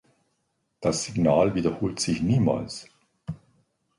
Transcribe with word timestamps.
Das 0.79 1.03
Signal 1.03 1.53
wiederholte 1.53 2.01
sich 2.01 2.23
niemals. 2.23 2.87